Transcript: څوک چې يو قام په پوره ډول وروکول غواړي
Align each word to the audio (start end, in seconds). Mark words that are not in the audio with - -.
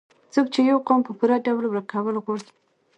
څوک 0.33 0.47
چې 0.53 0.59
يو 0.69 0.77
قام 0.87 0.99
په 1.05 1.11
پوره 1.17 1.37
ډول 1.45 1.65
وروکول 1.67 2.01
غواړي 2.25 2.49